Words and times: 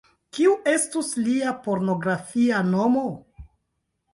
Kiu 0.35 0.53
estus 0.71 1.11
lia 1.27 1.53
pornografia 1.67 2.63
nomo? 2.73 3.05